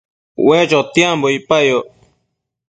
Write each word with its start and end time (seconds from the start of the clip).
Ue 0.45 0.59
chotiambo 0.69 1.27
icpayoc 1.37 1.85